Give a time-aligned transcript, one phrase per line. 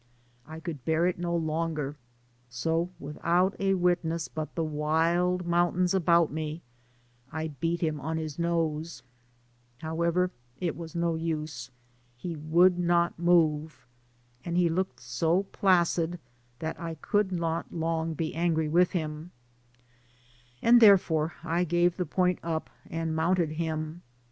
[0.47, 1.95] I could bear it no longer,
[2.49, 6.63] so without a witness but the wild mountains about me,
[7.31, 9.03] I beat him on his nose;
[9.77, 11.69] however it was of no use,
[12.17, 13.85] he would not move,
[14.43, 16.17] and hfe looked so placid
[16.57, 19.29] that I could not long be angry with him,
[20.63, 21.33] and I therefore
[21.67, 24.01] gave the point up and mounted him.